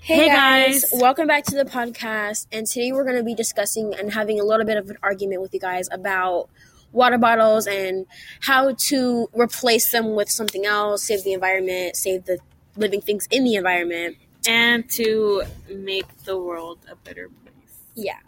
Hey, 0.00 0.16
Hey, 0.16 0.26
guys. 0.28 0.84
guys. 0.84 1.00
welcome 1.00 1.26
back 1.26 1.44
to 1.46 1.56
the 1.56 1.64
podcast. 1.64 2.46
And 2.52 2.66
today 2.66 2.92
we're 2.92 3.04
going 3.04 3.16
to 3.16 3.24
be 3.24 3.34
discussing 3.34 3.92
and 3.94 4.12
having 4.12 4.38
a 4.38 4.44
little 4.44 4.64
bit 4.64 4.76
of 4.76 4.88
an 4.88 4.98
argument 5.02 5.42
with 5.42 5.52
you 5.52 5.60
guys 5.60 5.88
about 5.90 6.48
water 6.92 7.18
bottles 7.18 7.66
and 7.66 8.06
how 8.40 8.72
to 8.78 9.28
replace 9.34 9.90
them 9.90 10.14
with 10.14 10.30
something 10.30 10.64
else, 10.64 11.02
save 11.02 11.24
the 11.24 11.32
environment, 11.32 11.96
save 11.96 12.24
the 12.24 12.38
living 12.76 13.00
things 13.00 13.26
in 13.30 13.44
the 13.44 13.54
environment. 13.54 14.16
and 14.48 14.88
to 14.88 15.42
make 15.68 16.06
the 16.24 16.38
world 16.38 16.78
a 16.88 16.94
better 16.94 17.28
place. 17.42 17.80
Yeah. 17.96 18.18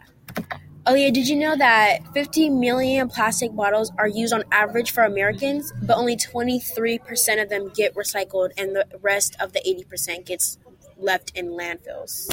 Aleeyah, 0.85 1.13
did 1.13 1.29
you 1.29 1.37
know 1.37 1.55
that 1.55 1.99
50 2.13 2.49
million 2.49 3.07
plastic 3.07 3.55
bottles 3.55 3.93
are 3.97 4.07
used 4.07 4.33
on 4.33 4.43
average 4.51 4.91
for 4.91 5.03
Americans, 5.03 5.71
but 5.81 5.95
only 5.95 6.17
23% 6.17 7.41
of 7.41 7.47
them 7.47 7.69
get 7.73 7.95
recycled 7.95 8.49
and 8.57 8.75
the 8.75 8.85
rest 9.01 9.37
of 9.39 9.53
the 9.53 9.61
80% 9.61 10.25
gets 10.25 10.57
left 10.99 11.31
in 11.35 11.49
landfills? 11.49 12.29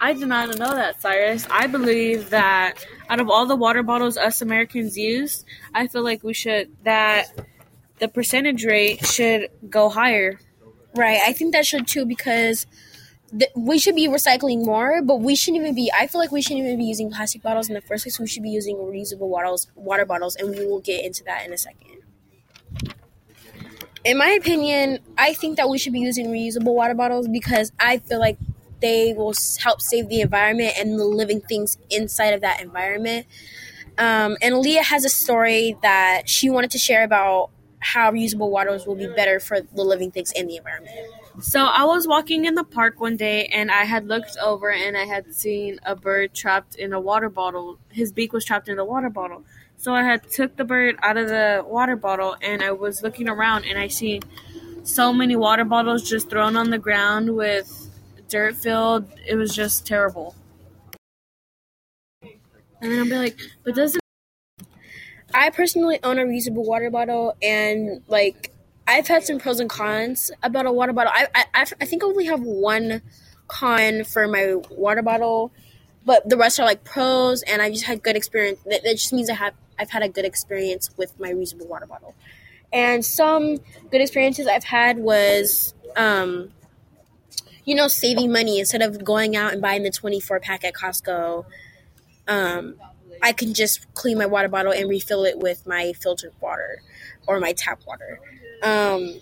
I 0.00 0.14
did 0.14 0.28
not 0.28 0.48
know 0.58 0.74
that, 0.74 1.02
Syrus. 1.02 1.46
I 1.50 1.66
believe 1.66 2.30
that 2.30 2.84
out 3.10 3.20
of 3.20 3.28
all 3.28 3.44
the 3.44 3.56
water 3.56 3.82
bottles 3.82 4.16
us 4.16 4.40
Americans 4.40 4.96
use, 4.96 5.44
I 5.74 5.88
feel 5.88 6.02
like 6.02 6.24
we 6.24 6.32
should 6.32 6.70
that 6.84 7.26
the 7.98 8.08
percentage 8.08 8.64
rate 8.64 9.06
should 9.06 9.48
go 9.68 9.90
higher. 9.90 10.40
Right, 10.96 11.20
I 11.24 11.32
think 11.32 11.52
that 11.52 11.66
should 11.66 11.86
too 11.86 12.06
because 12.06 12.66
th- 13.30 13.50
we 13.54 13.78
should 13.78 13.94
be 13.94 14.08
recycling 14.08 14.64
more, 14.64 15.02
but 15.02 15.20
we 15.20 15.36
shouldn't 15.36 15.62
even 15.62 15.74
be. 15.74 15.92
I 15.96 16.06
feel 16.06 16.20
like 16.20 16.32
we 16.32 16.42
shouldn't 16.42 16.64
even 16.64 16.78
be 16.78 16.84
using 16.84 17.10
plastic 17.10 17.42
bottles 17.42 17.68
in 17.68 17.74
the 17.74 17.80
first 17.82 18.04
place. 18.04 18.18
We 18.18 18.26
should 18.26 18.42
be 18.42 18.50
using 18.50 18.76
reusable 18.76 19.30
bottles, 19.30 19.68
water 19.74 20.06
bottles, 20.06 20.34
and 20.34 20.50
we 20.50 20.66
will 20.66 20.80
get 20.80 21.04
into 21.04 21.22
that 21.24 21.46
in 21.46 21.52
a 21.52 21.58
second. 21.58 21.98
In 24.04 24.16
my 24.18 24.30
opinion, 24.30 25.00
I 25.18 25.34
think 25.34 25.56
that 25.58 25.68
we 25.68 25.78
should 25.78 25.92
be 25.92 26.00
using 26.00 26.28
reusable 26.28 26.74
water 26.74 26.94
bottles 26.94 27.28
because 27.28 27.72
I 27.78 27.98
feel 27.98 28.18
like 28.18 28.38
they 28.80 29.12
will 29.12 29.34
help 29.58 29.82
save 29.82 30.08
the 30.08 30.22
environment 30.22 30.74
and 30.78 30.98
the 30.98 31.04
living 31.04 31.40
things 31.42 31.76
inside 31.90 32.32
of 32.32 32.40
that 32.40 32.62
environment. 32.62 33.26
Um, 33.98 34.38
and 34.40 34.58
Leah 34.58 34.84
has 34.84 35.04
a 35.04 35.10
story 35.10 35.76
that 35.82 36.28
she 36.28 36.48
wanted 36.48 36.70
to 36.70 36.78
share 36.78 37.04
about 37.04 37.50
how 37.80 38.10
reusable 38.12 38.50
waters 38.50 38.86
will 38.86 38.94
be 38.94 39.06
better 39.06 39.38
for 39.40 39.60
the 39.60 39.82
living 39.84 40.10
things 40.10 40.32
in 40.32 40.46
the 40.46 40.56
environment. 40.56 40.96
So 41.40 41.64
I 41.64 41.84
was 41.84 42.06
walking 42.06 42.44
in 42.44 42.54
the 42.54 42.64
park 42.64 43.00
one 43.00 43.16
day 43.16 43.46
and 43.46 43.70
I 43.70 43.84
had 43.84 44.06
looked 44.06 44.36
over 44.42 44.70
and 44.70 44.96
I 44.96 45.04
had 45.04 45.34
seen 45.34 45.78
a 45.84 45.94
bird 45.96 46.34
trapped 46.34 46.74
in 46.74 46.92
a 46.92 47.00
water 47.00 47.28
bottle. 47.30 47.78
His 47.90 48.12
beak 48.12 48.32
was 48.32 48.44
trapped 48.44 48.68
in 48.68 48.76
the 48.76 48.84
water 48.84 49.10
bottle. 49.10 49.44
So 49.80 49.94
I 49.94 50.02
had 50.02 50.30
took 50.30 50.56
the 50.58 50.64
bird 50.64 50.96
out 51.02 51.16
of 51.16 51.28
the 51.28 51.64
water 51.66 51.96
bottle 51.96 52.36
and 52.42 52.62
I 52.62 52.70
was 52.70 53.02
looking 53.02 53.30
around 53.30 53.64
and 53.64 53.78
I 53.78 53.88
see 53.88 54.20
so 54.82 55.10
many 55.10 55.36
water 55.36 55.64
bottles 55.64 56.06
just 56.06 56.28
thrown 56.28 56.54
on 56.54 56.68
the 56.68 56.76
ground 56.78 57.34
with 57.34 57.88
dirt 58.28 58.56
filled. 58.56 59.08
It 59.26 59.36
was 59.36 59.54
just 59.56 59.86
terrible. 59.86 60.34
And 62.22 62.92
then 62.92 62.98
I'll 62.98 63.04
be 63.06 63.16
like, 63.16 63.38
but 63.64 63.74
doesn't 63.74 64.02
I 65.32 65.48
personally 65.48 65.98
own 66.02 66.18
a 66.18 66.24
reusable 66.24 66.66
water 66.66 66.90
bottle, 66.90 67.36
and 67.40 68.02
like 68.06 68.52
I've 68.86 69.06
had 69.08 69.24
some 69.24 69.38
pros 69.38 69.60
and 69.60 69.70
cons 69.70 70.30
about 70.42 70.66
a 70.66 70.72
water 70.72 70.92
bottle. 70.92 71.12
I 71.14 71.26
I, 71.34 71.44
I- 71.54 71.66
I 71.80 71.84
think 71.86 72.02
I 72.04 72.06
only 72.06 72.26
have 72.26 72.42
one 72.42 73.00
con 73.48 74.04
for 74.04 74.28
my 74.28 74.56
water 74.70 75.00
bottle, 75.02 75.52
but 76.04 76.28
the 76.28 76.36
rest 76.36 76.60
are 76.60 76.66
like 76.66 76.84
pros, 76.84 77.42
and 77.42 77.62
I 77.62 77.70
just 77.70 77.84
had 77.84 78.02
good 78.02 78.16
experience. 78.16 78.60
That, 78.66 78.82
that 78.84 78.92
just 78.96 79.12
means 79.12 79.30
I 79.30 79.34
have 79.34 79.54
I've 79.80 79.90
had 79.90 80.02
a 80.02 80.08
good 80.08 80.26
experience 80.26 80.90
with 80.98 81.18
my 81.18 81.32
reusable 81.32 81.66
water 81.66 81.86
bottle. 81.86 82.14
And 82.72 83.04
some 83.04 83.56
good 83.90 84.00
experiences 84.00 84.46
I've 84.46 84.64
had 84.64 84.98
was, 84.98 85.74
um, 85.96 86.50
you 87.64 87.74
know, 87.74 87.88
saving 87.88 88.30
money 88.30 88.60
instead 88.60 88.82
of 88.82 89.02
going 89.02 89.34
out 89.34 89.52
and 89.52 89.60
buying 89.60 89.82
the 89.82 89.90
twenty 89.90 90.20
four 90.20 90.38
pack 90.38 90.64
at 90.64 90.74
Costco. 90.74 91.46
Um, 92.28 92.76
I 93.22 93.32
can 93.32 93.54
just 93.54 93.92
clean 93.94 94.18
my 94.18 94.26
water 94.26 94.48
bottle 94.48 94.72
and 94.72 94.88
refill 94.88 95.24
it 95.24 95.38
with 95.38 95.66
my 95.66 95.92
filtered 95.94 96.32
water 96.40 96.82
or 97.26 97.40
my 97.40 97.52
tap 97.52 97.80
water. 97.86 98.20
Um, 98.62 99.20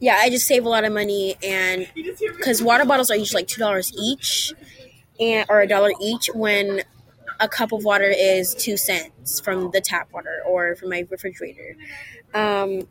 yeah, 0.00 0.16
I 0.20 0.28
just 0.28 0.46
save 0.46 0.64
a 0.66 0.68
lot 0.68 0.84
of 0.84 0.92
money, 0.92 1.36
and 1.42 1.88
because 1.94 2.62
water 2.62 2.84
bottles 2.84 3.10
are 3.10 3.16
usually 3.16 3.42
like 3.42 3.48
two 3.48 3.60
dollars 3.60 3.92
each, 3.96 4.52
and 5.20 5.46
or 5.48 5.60
a 5.60 5.68
dollar 5.68 5.92
each, 6.00 6.28
when 6.34 6.82
a 7.42 7.48
cup 7.48 7.72
of 7.72 7.84
water 7.84 8.10
is 8.16 8.54
two 8.54 8.76
cents 8.76 9.40
from 9.40 9.72
the 9.72 9.80
tap 9.80 10.08
water 10.12 10.40
or 10.46 10.76
from 10.76 10.90
my 10.90 11.06
refrigerator. 11.10 11.76
Um, 12.32 12.88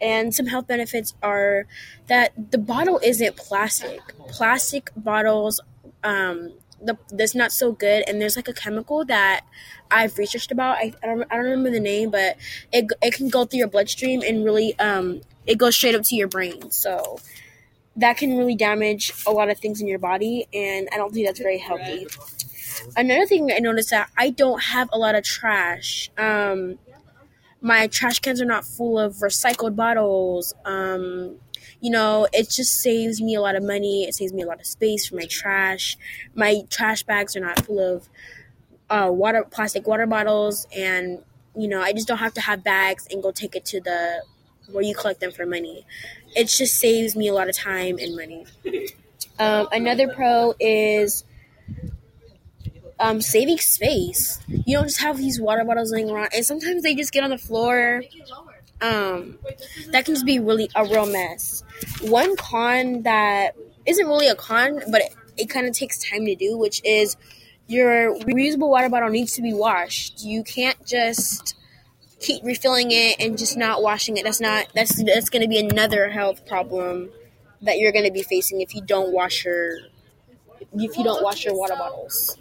and 0.00 0.34
some 0.34 0.46
health 0.46 0.66
benefits 0.66 1.14
are 1.22 1.66
that 2.08 2.32
the 2.50 2.58
bottle 2.58 2.98
isn't 3.02 3.36
plastic. 3.36 4.00
Plastic 4.28 4.90
bottles, 4.96 5.60
um, 6.02 6.54
the 6.82 6.98
that's 7.10 7.34
not 7.34 7.52
so 7.52 7.72
good. 7.72 8.04
And 8.08 8.20
there's 8.20 8.36
like 8.36 8.48
a 8.48 8.52
chemical 8.54 9.04
that 9.04 9.42
I've 9.90 10.16
researched 10.18 10.50
about. 10.50 10.78
I, 10.78 10.92
I 11.02 11.06
don't 11.06 11.22
I 11.30 11.36
don't 11.36 11.44
remember 11.44 11.70
the 11.70 11.80
name, 11.80 12.10
but 12.10 12.36
it 12.72 12.86
it 13.02 13.14
can 13.14 13.28
go 13.28 13.44
through 13.44 13.60
your 13.60 13.68
bloodstream 13.68 14.22
and 14.22 14.44
really 14.44 14.78
um 14.78 15.20
it 15.46 15.58
goes 15.58 15.76
straight 15.76 15.94
up 15.94 16.02
to 16.04 16.16
your 16.16 16.28
brain. 16.28 16.70
So 16.70 17.18
that 17.96 18.16
can 18.16 18.36
really 18.36 18.56
damage 18.56 19.12
a 19.26 19.30
lot 19.30 19.50
of 19.50 19.58
things 19.58 19.80
in 19.80 19.86
your 19.86 19.98
body, 20.00 20.48
and 20.52 20.88
I 20.92 20.96
don't 20.96 21.12
think 21.12 21.26
that's 21.26 21.38
very 21.38 21.58
healthy. 21.58 22.06
Another 22.96 23.26
thing 23.26 23.50
I 23.52 23.58
noticed 23.58 23.90
that 23.90 24.10
I 24.16 24.30
don't 24.30 24.62
have 24.62 24.88
a 24.92 24.98
lot 24.98 25.14
of 25.14 25.24
trash. 25.24 26.10
Um, 26.16 26.78
my 27.60 27.86
trash 27.86 28.18
cans 28.18 28.40
are 28.40 28.46
not 28.46 28.64
full 28.64 28.98
of 28.98 29.16
recycled 29.16 29.74
bottles. 29.76 30.54
Um, 30.64 31.36
you 31.80 31.90
know, 31.90 32.28
it 32.32 32.50
just 32.50 32.80
saves 32.80 33.20
me 33.20 33.34
a 33.34 33.40
lot 33.40 33.56
of 33.56 33.62
money. 33.62 34.04
It 34.04 34.14
saves 34.14 34.32
me 34.32 34.42
a 34.42 34.46
lot 34.46 34.60
of 34.60 34.66
space 34.66 35.08
for 35.08 35.16
my 35.16 35.26
trash. 35.26 35.96
My 36.34 36.62
trash 36.70 37.02
bags 37.02 37.36
are 37.36 37.40
not 37.40 37.64
full 37.64 37.80
of 37.80 38.08
uh, 38.90 39.10
water, 39.10 39.44
plastic 39.50 39.86
water 39.86 40.06
bottles, 40.06 40.66
and 40.76 41.22
you 41.56 41.68
know, 41.68 41.80
I 41.80 41.92
just 41.92 42.08
don't 42.08 42.18
have 42.18 42.34
to 42.34 42.40
have 42.40 42.64
bags 42.64 43.06
and 43.10 43.22
go 43.22 43.30
take 43.30 43.54
it 43.56 43.64
to 43.66 43.80
the 43.80 44.22
where 44.70 44.82
you 44.82 44.94
collect 44.94 45.20
them 45.20 45.30
for 45.30 45.46
money. 45.46 45.86
It 46.34 46.48
just 46.48 46.76
saves 46.78 47.14
me 47.16 47.28
a 47.28 47.34
lot 47.34 47.48
of 47.48 47.56
time 47.56 47.98
and 47.98 48.16
money. 48.16 48.46
Um, 49.38 49.68
another 49.72 50.08
pro 50.08 50.54
is 50.60 51.24
um, 53.00 53.20
saving 53.20 53.58
space. 53.58 54.38
You 54.48 54.76
don't 54.76 54.86
just 54.86 55.00
have 55.00 55.18
these 55.18 55.40
water 55.40 55.64
bottles 55.64 55.92
laying 55.92 56.10
around, 56.10 56.30
and 56.34 56.44
sometimes 56.44 56.82
they 56.82 56.94
just 56.94 57.12
get 57.12 57.24
on 57.24 57.30
the 57.30 57.38
floor. 57.38 58.02
Um, 58.80 59.38
that 59.90 60.04
can 60.04 60.14
just 60.14 60.26
be 60.26 60.38
really 60.38 60.68
a 60.74 60.84
real 60.84 61.06
mess. 61.06 61.62
One 62.02 62.36
con 62.36 63.02
that 63.02 63.56
isn't 63.86 64.06
really 64.06 64.28
a 64.28 64.34
con, 64.34 64.80
but 64.90 65.02
it, 65.02 65.14
it 65.36 65.50
kind 65.50 65.66
of 65.66 65.74
takes 65.74 65.98
time 65.98 66.24
to 66.26 66.34
do, 66.34 66.58
which 66.58 66.80
is 66.84 67.16
your 67.66 68.14
reusable 68.18 68.68
water 68.68 68.88
bottle 68.88 69.08
needs 69.08 69.32
to 69.32 69.42
be 69.42 69.52
washed. 69.52 70.22
You 70.22 70.44
can't 70.44 70.84
just 70.86 71.56
keep 72.20 72.42
refilling 72.44 72.90
it 72.90 73.16
and 73.20 73.38
just 73.38 73.56
not 73.56 73.82
washing 73.82 74.16
it. 74.16 74.24
That's 74.24 74.40
not 74.40 74.66
that's 74.74 75.02
that's 75.04 75.30
going 75.30 75.42
to 75.42 75.48
be 75.48 75.58
another 75.58 76.10
health 76.10 76.46
problem 76.46 77.10
that 77.62 77.78
you're 77.78 77.92
going 77.92 78.04
to 78.04 78.12
be 78.12 78.22
facing 78.22 78.60
if 78.60 78.74
you 78.74 78.82
don't 78.82 79.12
wash 79.12 79.44
your 79.44 79.78
if 80.76 80.96
you 80.96 81.04
don't 81.04 81.22
wash 81.22 81.44
your 81.44 81.56
water 81.56 81.74
bottles. 81.76 82.36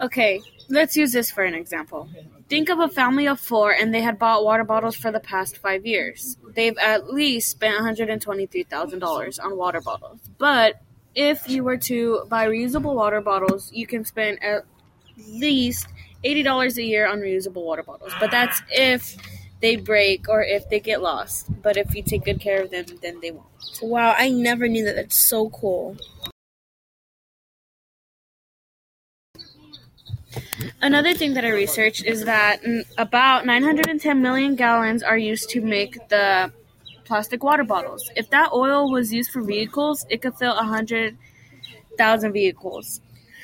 Okay, 0.00 0.40
let's 0.68 0.96
use 0.96 1.12
this 1.12 1.30
for 1.30 1.44
an 1.44 1.54
example. 1.54 2.08
Think 2.48 2.68
of 2.68 2.78
a 2.78 2.88
family 2.88 3.26
of 3.26 3.40
four 3.40 3.72
and 3.72 3.94
they 3.94 4.00
had 4.02 4.18
bought 4.18 4.44
water 4.44 4.64
bottles 4.64 4.96
for 4.96 5.12
the 5.12 5.20
past 5.20 5.58
five 5.58 5.86
years. 5.86 6.36
They've 6.54 6.76
at 6.78 7.12
least 7.12 7.50
spent 7.50 7.80
$123,000 7.80 9.44
on 9.44 9.56
water 9.56 9.80
bottles. 9.80 10.20
But 10.38 10.80
if 11.14 11.48
you 11.48 11.62
were 11.62 11.76
to 11.78 12.24
buy 12.28 12.46
reusable 12.46 12.94
water 12.94 13.20
bottles, 13.20 13.72
you 13.72 13.86
can 13.86 14.04
spend 14.04 14.42
at 14.42 14.64
least 15.28 15.86
$80 16.24 16.76
a 16.76 16.82
year 16.82 17.06
on 17.06 17.20
reusable 17.20 17.64
water 17.64 17.82
bottles. 17.82 18.12
But 18.18 18.30
that's 18.30 18.62
if 18.70 19.16
they 19.60 19.76
break 19.76 20.28
or 20.28 20.42
if 20.42 20.68
they 20.68 20.80
get 20.80 21.02
lost. 21.02 21.46
But 21.62 21.76
if 21.76 21.94
you 21.94 22.02
take 22.02 22.24
good 22.24 22.40
care 22.40 22.62
of 22.62 22.70
them, 22.70 22.86
then 23.02 23.20
they 23.20 23.30
won't. 23.30 23.46
Wow, 23.82 24.14
I 24.16 24.28
never 24.28 24.68
knew 24.68 24.84
that. 24.84 24.96
That's 24.96 25.18
so 25.18 25.50
cool. 25.50 25.96
Another 30.80 31.14
thing 31.14 31.34
that 31.34 31.44
I 31.44 31.50
researched 31.50 32.04
is 32.04 32.24
that 32.24 32.62
about 32.98 33.46
910 33.46 34.20
million 34.20 34.54
gallons 34.54 35.02
are 35.02 35.16
used 35.16 35.48
to 35.50 35.60
make 35.60 36.08
the 36.08 36.52
plastic 37.04 37.42
water 37.42 37.64
bottles. 37.64 38.10
If 38.16 38.30
that 38.30 38.52
oil 38.52 38.90
was 38.90 39.12
used 39.12 39.30
for 39.30 39.42
vehicles, 39.42 40.06
it 40.10 40.22
could 40.22 40.34
fill 40.36 40.54
100,000 40.54 42.32
vehicles 42.32 43.00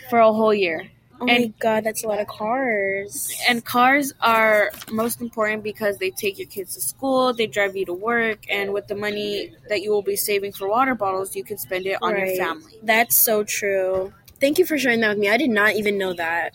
for 0.09 0.19
a 0.19 0.33
whole 0.33 0.55
year. 0.55 0.91
Oh 1.21 1.27
my 1.27 1.53
god, 1.59 1.85
that's 1.85 2.03
a 2.03 2.09
lot 2.09 2.21
of 2.21 2.27
cars. 2.29 3.35
And 3.49 3.63
cars 3.65 4.15
are 4.23 4.71
most 4.91 5.21
important 5.21 5.63
because 5.63 5.99
they 5.99 6.11
take 6.11 6.39
your 6.39 6.49
kids 6.49 6.75
to 6.75 6.81
school, 6.81 7.35
they 7.35 7.47
drive 7.47 7.77
you 7.77 7.85
to 7.87 7.93
work, 7.93 8.39
and 8.49 8.73
with 8.73 8.87
the 8.89 8.95
money 8.95 9.53
that 9.69 9.83
you 9.83 9.91
will 9.91 10.03
be 10.03 10.17
saving 10.17 10.53
for 10.53 10.69
water 10.69 10.95
bottles, 10.95 11.37
you 11.37 11.45
can 11.45 11.59
spend 11.59 11.87
it 11.87 11.99
on 12.01 12.17
your 12.17 12.27
family. 12.37 12.73
That's 12.83 13.17
so 13.17 13.45
true. 13.45 14.13
Thank 14.41 14.59
you 14.59 14.65
for 14.65 14.79
sharing 14.79 15.01
that 15.01 15.11
with 15.11 15.19
me. 15.19 15.29
I 15.29 15.37
did 15.37 15.51
not 15.51 15.75
even 15.75 15.99
know 15.99 16.15
that. 16.15 16.55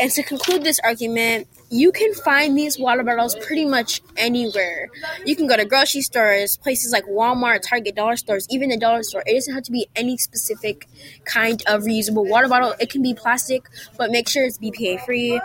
And 0.00 0.10
to 0.12 0.22
conclude 0.22 0.64
this 0.64 0.80
argument, 0.80 1.46
you 1.70 1.92
can 1.92 2.12
find 2.14 2.56
these 2.56 2.78
water 2.78 3.02
bottles 3.02 3.34
pretty 3.36 3.64
much 3.64 4.00
anywhere. 4.16 4.88
You 5.24 5.36
can 5.36 5.46
go 5.46 5.56
to 5.56 5.64
grocery 5.64 6.02
stores, 6.02 6.56
places 6.56 6.92
like 6.92 7.04
Walmart, 7.04 7.62
Target, 7.62 7.94
dollar 7.94 8.16
stores, 8.16 8.46
even 8.50 8.68
the 8.68 8.76
dollar 8.76 9.02
store. 9.02 9.22
It 9.26 9.34
doesn't 9.34 9.54
have 9.54 9.64
to 9.64 9.72
be 9.72 9.88
any 9.96 10.16
specific 10.16 10.88
kind 11.24 11.62
of 11.66 11.82
reusable 11.82 12.28
water 12.28 12.48
bottle. 12.48 12.74
It 12.80 12.90
can 12.90 13.02
be 13.02 13.14
plastic, 13.14 13.64
but 13.96 14.10
make 14.10 14.28
sure 14.28 14.44
it's 14.44 14.58
BPA 14.58 15.04
free. 15.04 15.40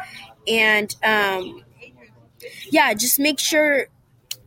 And 0.48 0.96
um, 1.04 1.64
yeah, 2.70 2.94
just 2.94 3.20
make 3.20 3.40
sure 3.40 3.88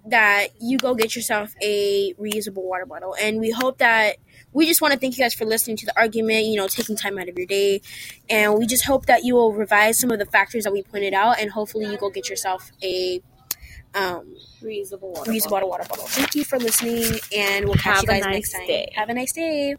that 0.06 0.48
you 0.60 0.78
go 0.78 0.94
get 0.94 1.14
yourself 1.14 1.54
a 1.62 2.12
reusable 2.14 2.64
water 2.64 2.86
bottle. 2.86 3.14
And 3.20 3.40
we 3.40 3.50
hope 3.50 3.78
that 3.78 4.16
we 4.52 4.66
just 4.66 4.80
want 4.82 4.92
to 4.94 5.00
thank 5.00 5.16
you 5.16 5.24
guys 5.24 5.34
for 5.34 5.44
listening 5.44 5.76
to 5.78 5.86
the 5.86 5.98
argument, 5.98 6.44
you 6.46 6.56
know, 6.56 6.68
taking 6.68 6.96
time 6.96 7.18
out 7.18 7.28
of 7.28 7.36
your 7.36 7.46
day. 7.46 7.80
And 8.28 8.58
we 8.58 8.66
just 8.66 8.84
hope 8.84 9.06
that 9.06 9.24
you 9.24 9.34
will 9.34 9.52
revise 9.52 9.98
some 9.98 10.10
of 10.10 10.18
the 10.18 10.26
factors 10.26 10.64
that 10.64 10.72
we 10.72 10.82
pointed 10.82 11.14
out 11.14 11.38
and 11.40 11.50
hopefully 11.50 11.86
you 11.90 11.96
go 11.96 12.10
get 12.10 12.28
yourself 12.28 12.70
a 12.82 13.20
um, 13.94 14.34
Reusable 14.62 15.00
water. 15.02 15.30
reusable 15.30 15.68
water 15.68 15.84
bottle. 15.88 16.06
Thank 16.06 16.34
you 16.34 16.44
for 16.44 16.58
listening 16.58 17.20
and 17.36 17.66
we'll 17.66 17.74
catch 17.74 17.96
Have 17.96 18.02
you 18.04 18.08
guys 18.08 18.20
nice 18.24 18.32
next 18.34 18.52
time. 18.52 18.66
day. 18.66 18.92
Have 18.94 19.08
a 19.10 19.14
nice 19.14 19.32
day. 19.32 19.70